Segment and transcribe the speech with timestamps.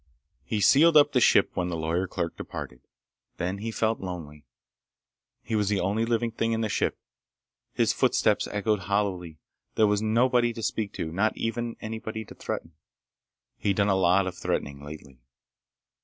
[0.43, 2.81] He sealed up the ship when the lawyer's clerk departed.
[3.37, 4.45] Then he felt lonely.
[5.43, 6.97] He was the only living thing in the ship.
[7.71, 9.37] His footsteps echoed hollowly.
[9.75, 11.11] There was nobody to speak to.
[11.11, 12.71] Not even anybody to threaten.
[13.59, 15.19] He'd done a lot of threatening lately.